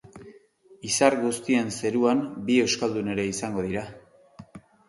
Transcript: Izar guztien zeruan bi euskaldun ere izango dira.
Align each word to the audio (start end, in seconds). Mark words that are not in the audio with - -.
Izar 0.89 1.15
guztien 1.25 1.69
zeruan 1.75 2.25
bi 2.49 2.57
euskaldun 2.65 3.15
ere 3.17 3.29
izango 3.35 3.71
dira. 3.71 3.89